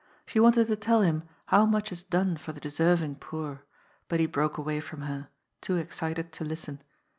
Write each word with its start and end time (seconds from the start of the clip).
She 0.25 0.39
wanted 0.39 0.65
to 0.65 0.75
tell 0.75 1.03
him 1.03 1.29
how 1.45 1.63
much 1.67 1.91
is 1.91 2.01
done 2.01 2.35
for 2.35 2.53
the 2.53 2.59
deserving 2.59 3.17
poor, 3.17 3.61
but 4.07 4.19
he 4.19 4.25
broke 4.25 4.57
away 4.57 4.79
from 4.79 5.01
her, 5.03 5.29
too 5.61 5.75
excited 5.75 6.31
to 6.31 6.43
listen. 6.43 6.81